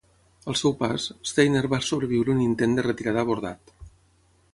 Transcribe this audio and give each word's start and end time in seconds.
Al 0.51 0.55
seu 0.59 0.71
pas, 0.77 1.03
Steiner 1.31 1.61
va 1.73 1.79
sobreviure 1.89 2.33
un 2.37 2.41
intent 2.47 2.73
de 2.79 2.87
retirada 2.87 3.25
abordat. 3.27 3.75